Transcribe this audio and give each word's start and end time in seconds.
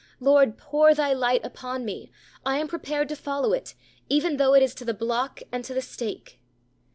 Lord, 0.19 0.57
pour 0.57 0.95
Thy 0.95 1.13
light 1.13 1.45
upon 1.45 1.85
me. 1.85 2.11
I 2.43 2.57
am 2.57 2.67
prepared 2.67 3.07
to 3.09 3.15
follow 3.15 3.53
it, 3.53 3.75
even 4.09 4.37
though 4.37 4.55
it 4.55 4.63
is 4.63 4.73
to 4.81 4.85
the 4.85 4.95
block 4.95 5.41
and 5.51 5.63
to 5.65 5.75
the 5.75 5.81
stake." 5.83 6.39